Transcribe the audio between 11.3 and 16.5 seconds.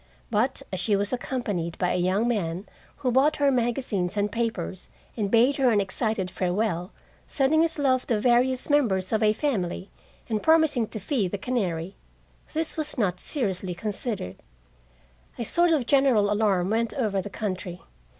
canary, this was not seriously considered. A sort of general